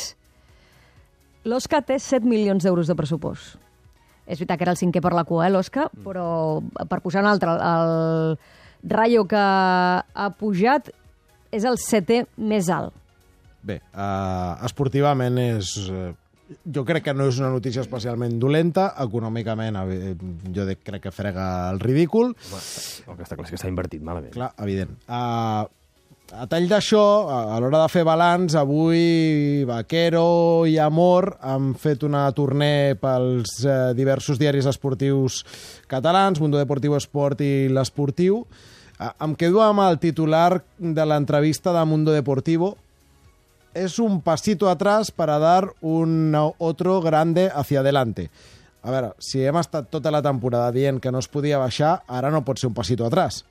L'Osca 1.47 1.81
té 1.83 1.99
7 1.99 2.27
milions 2.27 2.63
d'euros 2.63 2.87
de 2.87 2.95
pressupost. 2.95 3.59
És 4.23 4.39
veritat 4.39 4.59
que 4.59 4.63
era 4.63 4.73
el 4.75 4.79
cinquè 4.79 5.01
per 5.03 5.11
la 5.11 5.25
cua, 5.27 5.47
eh, 5.47 5.51
l'Osca, 5.51 5.89
però 6.05 6.61
per 6.87 7.01
posar 7.03 7.25
un 7.25 7.31
altre, 7.33 7.51
el 7.59 8.37
Rayo 8.83 9.25
que 9.27 9.39
ha 9.39 10.29
pujat 10.39 10.89
és 11.51 11.63
el 11.67 11.77
setè 11.79 12.23
més 12.37 12.69
alt. 12.71 12.95
Bé, 13.63 13.79
uh, 13.95 14.59
esportivament 14.67 15.39
és... 15.39 15.75
Jo 16.75 16.83
crec 16.87 17.07
que 17.07 17.13
no 17.17 17.27
és 17.31 17.39
una 17.41 17.51
notícia 17.53 17.83
especialment 17.83 18.39
dolenta, 18.41 18.89
econòmicament 19.03 19.79
eh, 19.83 20.15
jo 20.55 20.67
crec 20.83 21.07
que 21.07 21.13
frega 21.13 21.45
el 21.71 21.79
ridícul, 21.83 22.33
El 22.33 23.15
que 23.17 23.23
està 23.25 23.37
clar 23.37 23.47
és 23.47 23.55
que 23.55 23.61
s'ha 23.61 23.71
invertit 23.71 24.03
malament. 24.03 24.33
Clar, 24.35 24.51
evident. 24.63 24.95
Uh, 25.07 25.65
a 26.33 26.47
tall 26.49 26.65
d'això, 26.69 27.03
a, 27.29 27.57
l'hora 27.61 27.83
de 27.83 27.89
fer 27.93 28.01
balanç, 28.07 28.55
avui 28.57 29.63
Vaquero 29.69 30.63
i 30.65 30.79
Amor 30.81 31.33
han 31.45 31.73
fet 31.77 32.05
una 32.07 32.23
tournée 32.33 32.95
pels 32.97 33.59
uh, 33.67 33.91
diversos 33.97 34.39
diaris 34.41 34.65
esportius 34.69 35.43
catalans, 35.91 36.41
Mundo 36.41 36.57
Deportivo 36.57 36.97
Esport 36.97 37.43
i 37.45 37.67
l'Esportiu. 37.69 38.45
Uh, 38.97 39.11
em 39.27 39.35
quedo 39.37 39.61
amb 39.61 39.83
el 39.85 39.99
titular 40.01 40.63
de 40.79 41.05
l'entrevista 41.05 41.75
de 41.75 41.85
Mundo 41.85 42.15
Deportivo, 42.15 42.77
es 43.73 43.99
un 43.99 44.21
pasito 44.21 44.69
atrás 44.69 45.11
para 45.11 45.39
dar 45.39 45.73
un 45.81 46.35
otro 46.57 47.01
grande 47.01 47.51
hacia 47.53 47.79
adelante. 47.79 48.29
A 48.83 48.91
veure, 48.91 49.13
si 49.23 49.39
hem 49.39 49.55
estat 49.61 49.87
tota 49.87 50.11
la 50.11 50.19
temporada 50.21 50.71
dient 50.75 50.99
que 50.99 51.11
no 51.11 51.21
es 51.23 51.29
podia 51.31 51.57
baixar, 51.57 52.01
ara 52.07 52.27
no 52.31 52.43
pot 52.43 52.59
ser 52.59 52.67
un 52.67 52.75
pasito 52.75 53.05
atrás. 53.07 53.45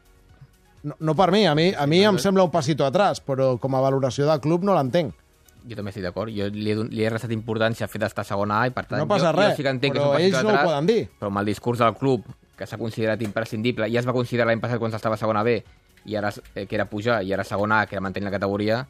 No, 0.83 0.97
no 1.01 1.15
per 1.17 1.31
mi, 1.33 1.47
a 1.47 1.55
mi, 1.55 1.71
a 1.73 1.87
mi 1.87 2.03
em 2.05 2.19
sembla 2.21 2.45
un 2.45 2.53
pasito 2.53 2.85
atrás, 2.85 3.23
però 3.25 3.55
com 3.59 3.75
a 3.75 3.81
valoració 3.81 4.27
del 4.29 4.43
club 4.45 4.67
no 4.69 4.77
l'entenc. 4.77 5.15
Jo 5.63 5.79
també 5.79 5.93
estic 5.95 6.05
d'acord. 6.05 6.29
Jo 6.35 6.51
li 6.53 6.75
he, 6.75 6.77
li 6.85 7.07
he 7.07 7.11
restat 7.11 7.33
importància 7.33 7.87
al 7.87 7.93
fet 7.93 8.03
d'estar 8.05 8.27
a 8.27 8.29
segona 8.29 8.61
A 8.61 8.69
i 8.69 8.75
per 8.75 8.85
tant 8.91 9.01
No 9.01 9.09
passa 9.09 9.31
jo, 9.31 9.37
res, 9.39 9.55
jo 9.55 9.63
sí 9.63 9.65
que 9.65 9.73
entenc 9.73 9.97
però 9.97 10.11
que 10.11 10.19
és 10.19 10.19
un 10.19 10.27
ells 10.27 10.35
passit 10.35 10.45
no 10.45 10.51
ho 10.51 10.57
atrás, 10.59 10.69
poden 10.69 10.91
dir. 10.91 11.03
Però 11.21 11.31
amb 11.33 11.41
el 11.41 11.53
discurs 11.55 11.81
del 11.81 11.95
club, 11.97 12.27
que 12.59 12.69
s'ha 12.69 12.79
considerat 12.81 13.23
imprescindible, 13.25 13.89
ja 13.95 14.03
es 14.03 14.09
va 14.11 14.17
considerar 14.17 14.51
l'any 14.51 14.61
passat 14.61 14.83
quan 14.83 14.93
s'estava 14.93 15.17
a 15.17 15.23
segona 15.23 15.47
B, 15.47 15.63
i 16.05 16.19
ara, 16.19 16.33
eh, 16.53 16.67
que 16.67 16.77
era 16.77 16.91
pujar, 16.91 17.23
i 17.23 17.33
ara 17.33 17.47
segona 17.47 17.81
A, 17.81 17.87
que 17.87 17.97
era 17.97 18.03
mantenir 18.05 18.29
la 18.29 18.35
categoria, 18.35 18.83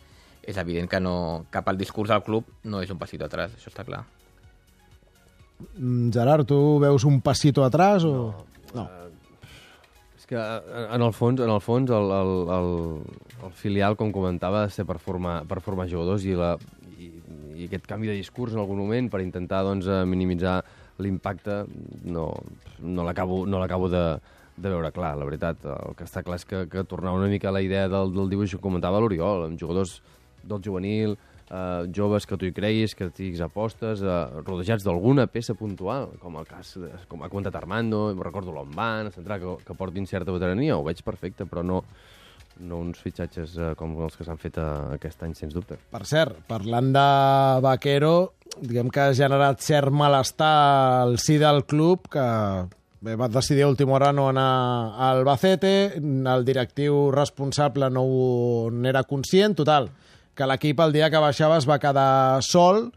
és 0.42 0.58
evident 0.58 0.90
que 0.90 1.00
no, 1.00 1.14
cap 1.54 1.68
al 1.70 1.78
discurs 1.78 2.10
del 2.10 2.24
club 2.26 2.48
no 2.64 2.82
és 2.82 2.90
un 2.90 2.98
passit 2.98 3.22
atrás, 3.22 3.54
això 3.56 3.70
està 3.70 3.86
clar. 3.86 4.02
Mm, 5.78 6.10
Gerard, 6.14 6.46
tu 6.48 6.78
veus 6.82 7.04
un 7.04 7.20
pasito 7.20 7.64
atrás 7.64 8.04
o...? 8.04 8.32
No. 8.74 8.86
És 10.18 10.26
que 10.26 10.38
eh, 10.38 10.86
en 10.94 11.02
el 11.02 11.12
fons, 11.14 11.40
en 11.40 11.50
el, 11.50 11.60
fons 11.62 11.90
el, 11.90 12.12
el, 12.18 12.34
el, 12.56 12.70
el 13.46 13.56
filial, 13.58 13.96
com 13.98 14.12
comentava, 14.14 14.62
ha 14.62 14.70
de 14.70 14.74
ser 14.74 14.86
per 14.88 14.98
formar, 15.02 15.42
per 15.50 15.60
formar 15.62 15.88
jugadors 15.90 16.26
i, 16.26 16.34
la, 16.38 16.56
i, 16.98 17.12
i 17.54 17.68
aquest 17.68 17.86
canvi 17.90 18.10
de 18.10 18.18
discurs 18.18 18.56
en 18.56 18.62
algun 18.62 18.82
moment 18.82 19.10
per 19.12 19.22
intentar 19.22 19.62
doncs, 19.66 19.86
eh, 19.86 20.04
minimitzar 20.08 20.60
l'impacte 21.02 21.62
no, 22.04 22.26
no 22.84 23.04
l'acabo 23.06 23.42
no 23.48 23.58
l'acabo 23.58 23.88
de, 23.90 24.02
de 24.56 24.68
veure 24.68 24.92
clar, 24.94 25.14
la 25.18 25.26
veritat. 25.28 25.64
El 25.64 25.96
que 25.98 26.06
està 26.06 26.22
clar 26.26 26.38
és 26.40 26.46
que, 26.48 26.66
que 26.70 26.84
tornar 26.88 27.14
una 27.16 27.30
mica 27.30 27.50
a 27.50 27.54
la 27.54 27.62
idea 27.64 27.88
del, 27.90 28.12
del 28.14 28.30
dibuix 28.32 28.54
que 28.54 28.62
comentava 28.62 29.00
l'Oriol, 29.02 29.46
amb 29.48 29.60
jugadors 29.60 30.00
del 30.42 30.62
juvenil, 30.64 31.16
eh, 31.50 31.90
joves 31.94 32.26
que 32.26 32.38
tu 32.38 32.48
hi 32.48 32.54
creguis, 32.56 32.94
que 32.94 33.10
tinguis 33.10 33.42
apostes, 33.44 34.02
eh, 34.02 34.42
rodejats 34.42 34.84
d'alguna 34.86 35.26
peça 35.26 35.54
puntual, 35.54 36.16
com 36.22 36.38
el 36.40 36.48
cas, 36.48 36.74
de, 36.80 36.90
com 37.08 37.22
ha 37.22 37.30
comentat 37.32 37.56
Armando, 37.60 38.08
recordo 38.22 38.52
l'Omban, 38.52 39.12
central, 39.12 39.40
que, 39.40 39.56
que 39.68 39.78
portin 39.78 40.06
certa 40.06 40.32
veterania, 40.32 40.78
ho 40.78 40.84
veig 40.86 41.02
perfecte, 41.04 41.46
però 41.46 41.64
no, 41.66 41.82
no 42.60 42.82
uns 42.82 43.00
fitxatges 43.02 43.56
eh, 43.56 43.72
com 43.78 43.94
els 44.04 44.16
que 44.16 44.26
s'han 44.26 44.40
fet 44.40 44.58
eh, 44.60 44.68
aquest 44.98 45.24
any, 45.26 45.34
sens 45.38 45.54
dubte. 45.54 45.78
Per 45.92 46.04
cert, 46.08 46.44
parlant 46.48 46.92
de 46.94 47.08
Vaquero, 47.64 48.14
diguem 48.60 48.92
que 48.92 49.08
ha 49.08 49.16
generat 49.16 49.62
cert 49.64 49.92
malestar 49.94 50.54
al 51.02 51.18
si 51.22 51.38
del 51.40 51.64
club, 51.68 52.08
que 52.12 52.26
bé, 53.02 53.16
va 53.18 53.28
decidir 53.32 53.64
a 53.66 53.72
última 53.72 53.96
hora 53.96 54.12
no 54.12 54.28
anar 54.30 54.48
a 54.94 55.10
Albacete, 55.12 55.74
el 55.98 56.46
directiu 56.46 57.10
responsable 57.14 57.90
no 57.90 58.04
n'era 58.70 59.04
conscient, 59.08 59.56
total, 59.58 59.90
que 60.34 60.46
l'equip 60.46 60.80
el 60.80 60.92
dia 60.92 61.10
que 61.10 61.18
baixava 61.20 61.58
es 61.60 61.68
va 61.68 61.78
quedar 61.78 62.42
sol 62.42 62.92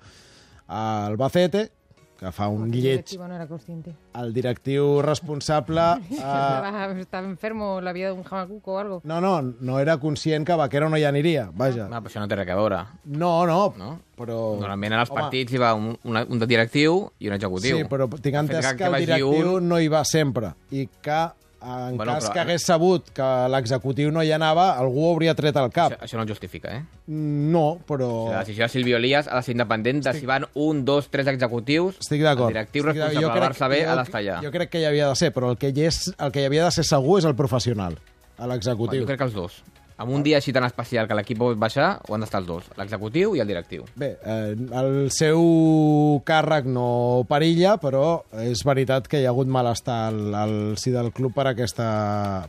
a 0.68 1.06
Albacete, 1.08 1.72
que 2.15 2.32
fa 2.32 2.48
un 2.48 2.63
El 2.63 2.72
lleig. 2.72 2.84
directivo 2.84 3.27
no 3.27 3.36
era 3.36 3.46
consciente. 3.46 3.92
El 4.15 4.32
directiu 4.34 5.01
responsable... 5.01 5.82
Uh, 6.10 6.15
Estaba, 6.15 6.92
estaba 7.00 7.27
enfermo, 7.27 7.82
le 7.82 7.89
había 7.89 8.06
dado 8.06 8.15
un 8.15 8.24
jamacuco 8.24 8.74
o 8.74 8.80
algo. 8.80 9.01
no, 9.04 9.20
no, 9.20 9.42
no 9.60 9.80
era 9.80 9.98
conscient 9.98 10.46
que 10.48 10.56
Vaquero 10.56 10.89
no 10.89 10.98
hi 10.98 11.04
aniria, 11.04 11.50
vaja. 11.54 11.89
Ah, 11.92 12.00
però 12.01 12.08
això 12.10 12.22
no 12.24 12.27
té 12.32 12.38
res 12.39 12.48
a 12.50 12.56
veure. 12.56 12.80
No, 13.06 13.46
no, 13.46 13.74
No? 13.77 14.00
però... 14.15 14.56
Normalment 14.56 14.94
en 14.96 15.00
els 15.04 15.12
Home, 15.12 15.22
partits 15.22 15.51
hi 15.54 15.58
va 15.60 15.74
un, 15.75 15.92
un, 16.08 16.18
un 16.18 16.39
directiu 16.48 17.12
i 17.20 17.27
un 17.27 17.36
executiu. 17.36 17.77
Sí, 17.77 17.84
però 17.92 18.08
tinc 18.15 18.36
entès 18.46 18.65
que 18.72 18.77
que 18.77 18.86
el 18.88 18.96
directiu 19.04 19.30
un- 19.58 19.68
no 19.68 19.77
hi 19.80 19.89
va 19.92 20.06
sempre 20.06 20.54
i 20.72 20.88
que 21.01 21.20
en 21.65 21.98
Bueno, 21.98 22.13
cas 22.13 22.25
però- 22.25 22.34
que 22.34 22.39
hagués 22.39 22.63
sabut 22.65 23.10
que 23.15 23.25
l'executiu 23.50 24.12
no 24.13 24.22
hi 24.24 24.31
anava, 24.31 24.77
algú 24.77 25.07
hauria 25.10 25.34
tret 25.36 25.57
al 25.57 25.72
cap. 25.74 25.93
Això, 25.95 26.03
això 26.05 26.17
no 26.22 26.25
justifica, 26.29 26.75
eh? 26.77 26.84
No, 27.07 27.79
però... 27.88 28.29
La 28.31 28.39
decisió 28.43 28.65
de 28.65 28.69
Silvio 28.69 28.98
Elias 28.98 29.27
ha 29.27 29.38
de 29.38 29.43
ser 29.43 29.55
independent 29.57 30.03
de 30.05 30.13
si 30.13 30.25
van 30.25 30.45
un, 30.53 30.84
dos, 30.86 31.10
tres 31.10 31.27
executius. 31.27 31.98
Estic 32.00 32.22
d'acord. 32.22 32.50
El 32.51 32.53
directiu 32.60 32.84
Estic 32.84 33.01
responsable 33.01 33.25
del 33.25 33.31
crec- 33.36 33.48
Barça 33.50 33.69
B 33.69 33.81
ha 33.86 33.95
d'estar 34.01 34.22
allà. 34.22 34.39
Jo 34.45 34.51
crec 34.51 34.69
que 34.69 34.79
hi 34.84 34.86
havia 34.86 35.10
de 35.10 35.15
ser, 35.15 35.34
però 35.34 35.50
el 35.51 35.57
que 35.57 35.69
hi, 35.74 35.81
és, 35.89 36.13
el 36.17 36.31
que 36.31 36.41
hi 36.41 36.45
havia 36.51 36.65
de 36.65 36.72
ser 36.72 36.84
segur 36.86 37.19
és 37.19 37.25
el 37.25 37.36
professional, 37.36 37.98
Bueno, 38.38 38.53
l'executiu. 38.53 39.01
jo 39.01 39.07
crec 39.07 39.17
que 39.17 39.24
els 39.31 39.34
dos. 39.34 39.63
En 39.97 40.09
un 40.11 40.23
dia 40.25 40.41
així 40.41 40.51
tan 40.51 40.65
especial 40.67 41.07
que 41.07 41.15
l'equip 41.15 41.37
pot 41.39 41.55
baixar, 41.57 42.01
ho 42.03 42.15
han 42.17 42.19
d'estar 42.25 42.41
els 42.41 42.47
dos, 42.49 42.65
l'executiu 42.75 43.31
i 43.37 43.39
el 43.39 43.47
directiu. 43.47 43.85
Bé, 43.95 44.17
eh, 44.27 44.51
el 44.75 45.09
seu 45.15 46.19
càrrec 46.27 46.65
no 46.67 47.23
perilla, 47.29 47.77
però 47.79 48.23
és 48.43 48.59
veritat 48.67 49.07
que 49.07 49.21
hi 49.21 49.25
ha 49.25 49.31
hagut 49.31 49.47
malestar 49.47 50.09
al, 50.09 50.19
al 50.35 50.55
si 50.81 50.91
del 50.91 51.13
club 51.15 51.31
per 51.37 51.47
aquesta, 51.53 51.87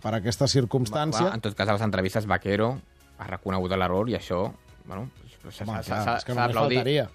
per 0.03 0.17
aquesta 0.19 0.49
circumstància. 0.51 1.29
Clar, 1.29 1.37
en 1.39 1.45
tot 1.47 1.55
cas, 1.55 1.69
a 1.71 1.77
les 1.79 1.87
entrevistes, 1.87 2.27
Vaquero 2.27 2.73
ha 3.19 3.29
reconegut 3.31 3.71
l'error 3.79 4.11
i 4.11 4.19
això, 4.19 4.43
bueno, 4.85 5.07
s'ha 5.49 5.65
d'aplaudir. 5.71 6.53
faltaria. 6.57 7.09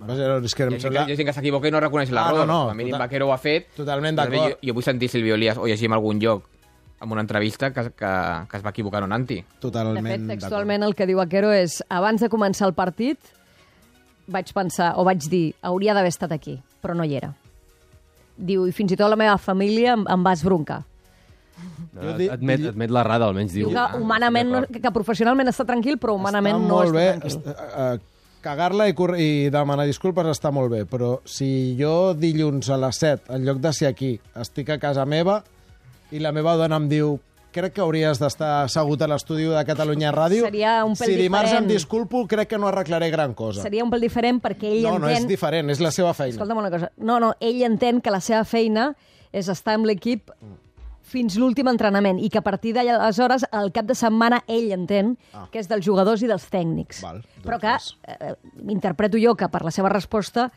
Vaja, 0.00 0.36
és 0.44 0.54
que 0.56 0.64
Hi 0.64 0.66
em 0.66 0.72
ha 0.72 0.76
gent, 0.76 0.82
sembla... 0.84 1.00
que, 1.04 1.10
hi 1.10 1.12
ha 1.12 1.16
gent 1.18 1.28
que 1.28 1.32
s'equivoca 1.36 1.68
i 1.68 1.72
no 1.74 1.80
reconeix 1.80 2.08
Ah, 2.12 2.14
l'error. 2.30 2.46
no, 2.46 2.52
no, 2.64 2.70
a 2.70 2.74
mínim 2.74 2.92
total- 2.94 3.06
Vaquero 3.08 3.26
ho 3.28 3.32
ha 3.34 3.38
fet. 3.38 3.66
totalment 3.76 4.16
d'acord. 4.16 4.54
Jo, 4.54 4.58
jo 4.68 4.74
vull 4.78 4.84
sentir 4.86 5.08
Silvio 5.12 5.34
Elias 5.34 5.58
o 5.58 5.66
llegir 5.66 5.88
en 5.90 5.96
algun 5.96 6.20
lloc 6.20 6.46
en 7.00 7.12
una 7.12 7.20
entrevista 7.22 7.72
que, 7.72 7.90
que, 7.96 8.10
que 8.50 8.56
es 8.58 8.64
va 8.64 8.70
equivocar 8.70 9.00
en 9.02 9.08
un 9.08 9.12
anti. 9.16 9.36
De 9.40 9.60
Totalment 9.60 10.04
fet, 10.06 10.20
d'acord. 10.20 10.40
textualment 10.40 10.82
el 10.84 10.94
que 10.94 11.06
diu 11.08 11.20
Aquero 11.22 11.50
és 11.52 11.78
abans 11.88 12.20
de 12.20 12.28
començar 12.28 12.66
el 12.68 12.74
partit 12.74 13.18
vaig 14.30 14.52
pensar, 14.54 14.92
o 15.00 15.04
vaig 15.04 15.24
dir, 15.28 15.54
hauria 15.62 15.94
d'haver 15.96 16.12
estat 16.12 16.30
aquí, 16.32 16.58
però 16.82 16.94
no 16.94 17.02
hi 17.04 17.16
era. 17.18 17.32
Diu, 18.36 18.66
i 18.68 18.72
fins 18.72 18.92
i 18.92 18.96
tot 18.96 19.10
la 19.10 19.16
meva 19.18 19.36
família 19.42 19.96
em, 19.96 20.04
em 20.08 20.22
va 20.24 20.32
esbroncar. 20.36 20.82
Jo 22.00 22.12
di- 22.16 22.28
Admet, 22.30 22.62
admet 22.70 22.92
l'errada, 22.94 23.26
almenys 23.26 23.52
diu. 23.56 23.68
Diu 23.72 23.76
que 23.76 23.98
humanament, 23.98 24.48
no, 24.54 24.60
que, 24.70 24.92
professionalment 24.94 25.50
està 25.50 25.66
tranquil, 25.68 25.98
però 26.00 26.14
humanament 26.16 26.56
està 26.56 26.68
no 26.68 26.76
molt 26.78 26.94
està 26.94 27.00
bé. 27.00 27.08
tranquil. 27.18 27.56
Eh, 27.56 28.16
Cagar-la 28.40 28.86
i, 28.88 28.94
i 29.20 29.50
demanar 29.52 29.84
disculpes 29.84 30.24
està 30.30 30.48
molt 30.54 30.70
bé, 30.72 30.84
però 30.88 31.18
si 31.28 31.74
jo 31.76 32.14
dilluns 32.16 32.70
a 32.72 32.78
les 32.80 32.96
7, 33.02 33.34
en 33.36 33.44
lloc 33.44 33.58
de 33.60 33.72
ser 33.76 33.88
aquí, 33.90 34.14
estic 34.40 34.70
a 34.70 34.78
casa 34.80 35.04
meva 35.04 35.42
i 36.12 36.18
la 36.18 36.32
meva 36.32 36.56
dona 36.56 36.76
em 36.76 36.88
diu 36.90 37.18
crec 37.50 37.72
que 37.74 37.80
hauries 37.82 38.20
d'estar 38.22 38.62
assegut 38.64 39.02
a 39.02 39.08
l'estudi 39.10 39.44
de 39.50 39.64
Catalunya 39.66 40.12
Ràdio. 40.14 40.44
Seria 40.46 40.84
un 40.86 40.92
pèl 40.94 41.08
Si 41.10 41.16
dimarts 41.18 41.50
diferent. 41.50 41.66
em 41.66 41.74
disculpo, 41.74 42.26
crec 42.30 42.48
que 42.48 42.58
no 42.58 42.68
arreglaré 42.68 43.10
gran 43.10 43.34
cosa. 43.34 43.62
Seria 43.62 43.82
un 43.82 43.90
pel 43.90 44.00
diferent 44.06 44.38
perquè 44.40 44.70
ell 44.70 44.82
no, 44.86 44.98
no 45.00 45.08
és 45.08 45.18
entén... 45.18 45.28
diferent, 45.28 45.70
és 45.70 45.80
la 45.82 45.90
seva 45.90 46.14
feina. 46.14 46.36
Escolta'm 46.36 46.58
una 46.62 46.70
cosa. 46.70 46.92
No, 46.98 47.18
no, 47.18 47.32
ell 47.40 47.62
entén 47.66 48.00
que 48.00 48.10
la 48.14 48.20
seva 48.20 48.44
feina 48.44 48.92
és 49.32 49.48
estar 49.50 49.74
amb 49.74 49.86
l'equip 49.90 50.30
fins 51.10 51.34
l'últim 51.42 51.66
entrenament 51.66 52.20
i 52.22 52.28
que 52.30 52.38
a 52.38 52.42
partir 52.46 52.70
d'aleshores, 52.76 53.42
al 53.50 53.72
cap 53.74 53.84
de 53.88 53.96
setmana, 53.98 54.44
ell 54.46 54.70
entén 54.70 55.16
Ah. 55.34 55.48
que 55.50 55.58
és 55.58 55.66
dels 55.66 55.84
jugadors 55.84 56.22
i 56.22 56.28
dels 56.30 56.46
tècnics. 56.48 57.02
Val, 57.02 57.24
Però 57.42 57.58
doncs 57.58 57.62
que 57.62 57.72
res. 57.72 58.20
eh, 58.20 58.34
interpreto 58.68 59.18
jo 59.18 59.34
que 59.34 59.48
per 59.48 59.64
la 59.64 59.72
seva 59.72 59.88
resposta 59.88 60.52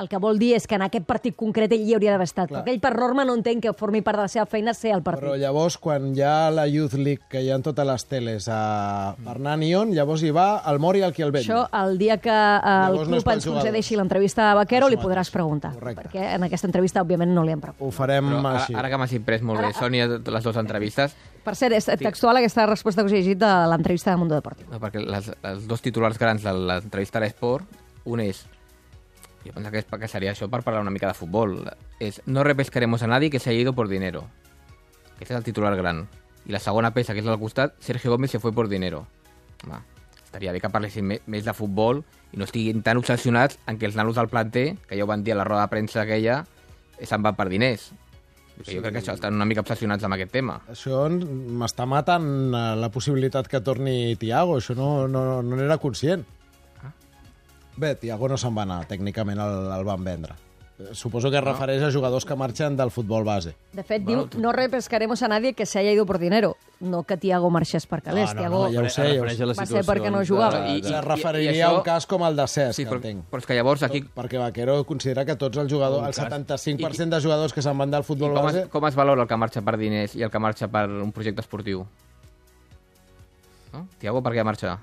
el 0.00 0.08
que 0.08 0.18
vol 0.18 0.38
dir 0.40 0.54
és 0.56 0.66
que 0.66 0.74
en 0.78 0.82
aquest 0.86 1.04
partit 1.06 1.36
concret 1.36 1.72
ell 1.74 1.82
hi 1.84 1.94
hauria 1.94 2.14
d'haver 2.14 2.26
estat. 2.28 2.48
Clar. 2.48 2.62
Perquè 2.62 2.72
ell 2.74 2.80
per 2.80 2.94
norma 2.96 3.24
no 3.28 3.34
entén 3.36 3.60
que 3.60 3.72
formi 3.76 4.00
part 4.02 4.18
de 4.18 4.26
la 4.26 4.32
seva 4.32 4.46
feina 4.46 4.74
ser 4.74 4.94
el 4.96 5.02
partit. 5.04 5.24
Però 5.24 5.36
llavors, 5.38 5.76
quan 5.78 6.10
hi 6.16 6.22
ha 6.24 6.50
la 6.50 6.66
Youth 6.66 6.94
League, 6.94 7.26
que 7.28 7.42
hi 7.42 7.50
ha 7.50 7.56
en 7.58 7.62
totes 7.66 7.86
les 7.86 8.06
teles 8.08 8.48
a 8.48 9.14
Hernán 9.26 9.62
Ion, 9.62 9.92
llavors 9.94 10.22
hi 10.22 10.30
va 10.34 10.62
el 10.70 10.80
Mori 10.82 11.02
al 11.02 11.12
qui 11.12 11.22
el 11.22 11.32
vell. 11.34 11.44
Això, 11.44 11.66
el 11.82 11.98
dia 11.98 12.16
que 12.22 12.30
eh, 12.32 12.60
el 12.62 12.96
Llavors 12.96 13.08
no 13.08 13.18
club 13.18 13.28
pels 13.28 13.46
ens 13.46 13.54
concedeixi 13.54 13.98
l'entrevista 14.00 14.50
a 14.50 14.54
Vaquero, 14.58 14.88
li 14.88 14.98
podràs 15.00 15.30
preguntar. 15.34 15.74
Correcte. 15.76 16.08
Perquè 16.08 16.34
en 16.36 16.48
aquesta 16.48 16.66
entrevista, 16.70 17.02
òbviament, 17.04 17.34
no 17.34 17.44
li 17.44 17.52
hem 17.52 17.60
preguntat. 17.60 17.84
Ho 17.86 17.92
farem 17.94 18.30
Però 18.32 18.40
ara, 18.46 18.62
així. 18.62 18.74
ara 18.78 18.90
que 18.90 19.00
m'has 19.02 19.12
imprès 19.18 19.42
molt 19.42 19.60
bé, 19.60 19.72
Sònia, 19.76 20.08
les 20.08 20.44
dues 20.44 20.56
entrevistes, 20.56 21.14
Per 21.42 21.56
cert, 21.58 21.74
és 21.74 21.88
textual 21.98 22.38
aquesta 22.38 22.66
resposta 22.68 23.02
que 23.02 23.10
us 23.10 23.12
he 23.16 23.18
llegit 23.18 23.38
de 23.40 23.50
l'entrevista 23.66 24.12
de 24.12 24.16
Mundo 24.16 24.36
Deportivo. 24.36 24.70
no, 24.70 24.78
perquè 24.78 25.00
les, 25.02 25.32
els 25.42 25.64
dos 25.66 25.82
titulars 25.82 26.16
grans 26.18 26.44
de 26.44 26.52
l'entrevista 26.54 27.18
a 27.18 27.22
l'Esport, 27.24 27.66
un 28.04 28.20
és, 28.22 28.44
jo 29.44 29.52
penso 29.54 29.70
que, 29.70 29.82
és, 29.82 29.86
que 29.86 30.08
seria 30.08 30.32
això 30.32 30.48
per 30.50 30.62
parlar 30.62 30.82
una 30.84 30.92
mica 30.94 31.10
de 31.10 31.18
futbol, 31.18 31.58
és 32.00 32.20
no 32.26 32.44
repescaremos 32.46 33.02
a 33.02 33.10
nadie 33.10 33.30
que 33.30 33.40
se 33.40 33.50
haya 33.50 33.60
ido 33.60 33.74
por 33.74 33.88
dinero. 33.88 34.26
Aquest 35.16 35.30
és 35.30 35.38
el 35.38 35.46
titular 35.46 35.74
gran. 35.76 36.06
I 36.46 36.54
la 36.54 36.60
segona 36.62 36.92
peça, 36.94 37.14
que 37.14 37.22
és 37.22 37.30
al 37.30 37.38
costat, 37.38 37.76
Sergio 37.80 38.10
Gómez 38.10 38.30
se 38.30 38.40
fue 38.40 38.52
por 38.52 38.68
dinero. 38.68 39.06
Home, 39.64 39.78
estaria 40.24 40.52
bé 40.52 40.60
que 40.60 40.70
parlessin 40.72 41.10
més 41.26 41.44
de 41.44 41.54
futbol 41.54 42.02
i 42.32 42.40
no 42.40 42.48
estiguin 42.48 42.82
tan 42.82 42.98
obsessionats 42.98 43.58
en 43.68 43.78
que 43.78 43.86
els 43.86 43.98
nanos 43.98 44.16
del 44.16 44.30
planter, 44.32 44.72
que 44.88 44.96
ja 44.98 45.04
ho 45.04 45.10
van 45.10 45.22
dir 45.22 45.34
a 45.34 45.38
la 45.38 45.44
roda 45.44 45.66
de 45.66 45.74
premsa 45.74 46.02
aquella, 46.02 46.42
eh, 46.98 47.06
se'n 47.06 47.22
van 47.22 47.36
per 47.38 47.50
diners. 47.52 47.90
Sí. 48.62 48.76
Jo 48.76 48.82
crec 48.82 48.94
que 48.94 49.00
això 49.00 49.14
estan 49.16 49.34
una 49.34 49.46
mica 49.48 49.62
obsessionats 49.62 50.04
amb 50.04 50.16
aquest 50.16 50.32
tema. 50.32 50.58
Això 50.70 51.04
m'està 51.10 51.86
matant 51.88 52.26
eh, 52.54 52.62
la 52.78 52.90
possibilitat 52.94 53.48
que 53.50 53.62
torni 53.64 54.14
Tiago. 54.20 54.58
Això 54.60 54.76
no, 54.78 55.08
no, 55.08 55.42
no 55.42 55.58
n'era 55.58 55.80
conscient. 55.82 56.24
Bé, 57.76 57.94
Tiago 57.96 58.28
no 58.28 58.36
se'n 58.36 58.54
va 58.56 58.62
anar, 58.66 58.82
tècnicament 58.86 59.38
el, 59.40 59.70
el 59.72 59.84
van 59.88 60.02
vendre. 60.04 60.34
Suposo 60.98 61.30
que 61.30 61.36
es 61.38 61.44
refereix 61.44 61.82
a 61.86 61.92
jugadors 61.94 62.24
que 62.26 62.34
marxen 62.34 62.74
del 62.76 62.90
futbol 62.90 63.22
base. 63.24 63.52
De 63.72 63.84
fet, 63.86 64.02
Bueno, 64.02 64.24
diu, 64.26 64.40
no 64.42 64.50
repescaremos 64.52 65.22
a 65.22 65.28
nadie 65.28 65.52
que 65.54 65.64
se 65.64 65.78
haya 65.78 65.92
ido 65.92 66.04
por 66.04 66.18
dinero. 66.18 66.56
No 66.80 67.04
que 67.04 67.16
Tiago 67.16 67.50
marxés 67.54 67.86
per 67.86 68.00
calés. 68.02 68.30
No, 68.30 68.34
no, 68.34 68.40
Tiago... 68.40 68.62
no, 68.64 68.72
ja 68.72 68.80
ho 68.80 68.88
sé, 68.90 69.04
ja 69.14 69.22
ho 69.22 69.28
sé. 69.30 69.42
a 69.44 69.46
Va 69.54 69.66
ser 69.66 69.84
perquè 69.86 70.10
no 70.10 70.24
jugava. 70.26 70.64
I- 70.74 70.82
Se 70.82 70.90
i- 70.96 71.00
referiria 71.04 71.52
i 71.52 71.60
a 71.60 71.68
això- 71.68 71.76
un 71.78 71.84
cas 71.86 72.06
com 72.10 72.24
el 72.26 72.34
de 72.36 72.46
Cesc, 72.48 72.72
Sí, 72.74 72.84
que 72.84 72.90
però, 72.90 72.96
entenc. 72.98 73.24
però 73.30 73.38
és 73.38 73.46
que 73.46 73.54
llavors 73.54 73.82
aquí... 73.86 74.00
Perquè 74.16 74.40
Vaquero 74.42 74.82
considera 74.84 75.24
que 75.24 75.36
tots 75.36 75.56
els 75.62 75.70
jugadors, 75.70 76.08
el 76.18 76.24
75% 76.26 77.08
de 77.14 77.20
jugadors 77.22 77.52
que 77.54 77.62
se'n 77.62 77.78
van 77.78 77.90
del 77.92 78.02
I 78.02 78.08
futbol 78.08 78.34
com, 78.34 78.42
base... 78.50 78.62
es, 78.64 78.68
com 78.72 78.86
es 78.88 78.96
valora 78.98 79.22
el 79.22 79.28
que 79.28 79.36
marxa 79.38 79.62
per 79.62 79.76
diners 79.78 80.16
i 80.16 80.22
el 80.26 80.30
que 80.34 80.38
marxa 80.42 80.66
per 80.68 80.88
un 80.90 81.12
projecte 81.12 81.40
esportiu? 81.46 81.86
No? 83.72 83.86
Tiago, 84.00 84.20
per 84.24 84.32
què 84.34 84.42
marxa? 84.44 84.80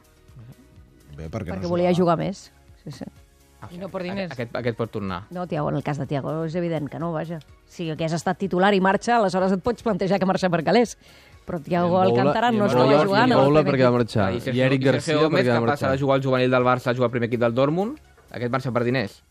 Bé, 1.18 1.28
perquè, 1.28 1.52
perquè 1.52 1.62
no 1.68 1.74
volia 1.76 1.92
jugava. 1.92 2.00
jugar 2.00 2.18
més. 2.24 2.46
Sí, 2.92 3.04
sí. 3.06 3.76
I 3.76 3.78
no 3.78 3.90
por 3.90 4.02
diners. 4.04 4.32
Aquest, 4.32 4.56
aquest 4.56 4.78
pot 4.78 4.90
tornar. 4.90 5.24
No, 5.32 5.46
Tiago, 5.46 5.70
en 5.70 5.76
el 5.76 5.84
cas 5.84 5.98
de 6.00 6.06
Tiago 6.08 6.46
és 6.46 6.56
evident 6.56 6.88
que 6.90 6.98
no, 6.98 7.12
vaja. 7.12 7.40
Si 7.68 7.90
hagués 7.92 8.14
estat 8.16 8.38
titular 8.40 8.74
i 8.74 8.80
marxa, 8.80 9.18
aleshores 9.18 9.52
et 9.52 9.62
pots 9.62 9.84
plantejar 9.84 10.18
que 10.20 10.26
marxa 10.26 10.50
per 10.50 10.64
calés. 10.64 10.98
Però 11.46 11.60
Tiago 11.62 11.90
Boula- 11.90 12.24
no 12.58 12.66
estava 12.68 12.86
Boula- 12.86 13.04
jugant. 13.06 13.28
i 13.28 13.34
primer 13.36 13.64
perquè 13.66 13.84
va 13.84 13.92
marxar. 13.98 14.34
I 14.34 14.40
Sergio- 14.40 14.54
I 14.62 14.62
Eric 14.66 14.82
i 14.82 14.84
Sergio 14.86 14.92
Garcia 14.94 15.16
Gómez, 15.18 15.42
perquè 15.46 15.50
va 15.50 15.60
que 15.60 15.66
passa 15.66 15.86
marxar. 15.86 15.92
de 15.92 15.98
jugar 16.00 16.16
al 16.16 16.24
juvenil 16.24 16.52
del 16.52 16.64
Barça 16.64 16.88
a 16.88 16.94
jugar 16.94 17.06
al 17.08 17.12
primer 17.12 17.28
equip 17.28 17.42
del 17.42 17.54
Dortmund, 17.54 18.00
aquest 18.32 18.52
marxa 18.52 18.72
per 18.72 18.84
diners. 18.86 19.24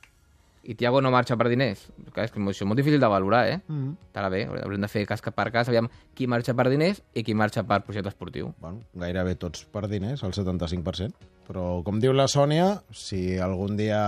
I 0.64 0.74
Tiago 0.74 1.00
no 1.00 1.10
marxa 1.10 1.34
per 1.38 1.48
diners. 1.48 1.88
Clar, 2.12 2.26
és 2.26 2.30
que 2.32 2.38
això 2.40 2.50
és 2.64 2.66
molt 2.66 2.76
difícil 2.76 3.00
de 3.00 3.06
valorar, 3.08 3.48
eh? 3.48 3.60
Mm. 3.68 3.92
Estarà 4.12 4.28
bé, 4.28 4.44
haurem 4.44 4.80
de 4.82 4.88
fer 4.88 5.06
cas 5.06 5.22
per 5.22 5.50
cas, 5.50 5.68
aviam 5.68 5.88
qui 6.14 6.26
marxa 6.26 6.52
per 6.52 6.68
diners 6.68 7.00
i 7.14 7.22
qui 7.24 7.32
marxa 7.34 7.62
per 7.62 7.80
projecte 7.84 8.10
esportiu. 8.10 8.52
Bueno, 8.60 8.82
gairebé 8.92 9.36
tots 9.36 9.64
per 9.64 9.88
diners, 9.88 10.22
el 10.22 10.34
75%. 10.34 11.14
Però, 11.48 11.80
com 11.80 11.96
diu 11.96 12.12
la 12.12 12.26
Sònia, 12.28 12.66
si 12.92 13.38
algun 13.40 13.78
dia 13.78 14.02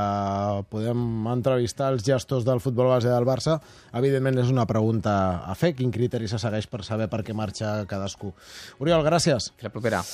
podem 0.69 1.25
entrevistar 1.33 1.89
els 1.95 2.05
gestors 2.05 2.45
del 2.45 2.61
futbol 2.61 2.93
base 2.93 3.09
del 3.09 3.25
Barça, 3.25 3.57
evidentment 3.97 4.43
és 4.45 4.53
una 4.53 4.69
pregunta 4.69 5.15
a 5.49 5.57
fer. 5.57 5.73
Quin 5.79 5.95
criteri 5.95 6.29
se 6.29 6.41
segueix 6.43 6.69
per 6.69 6.85
saber 6.85 7.09
per 7.09 7.25
què 7.25 7.33
marxa 7.33 7.79
cadascú? 7.89 8.35
Oriol, 8.85 9.07
gràcies. 9.09 9.55
Fins 9.57 9.71
la 9.71 9.73
propera. 9.73 10.05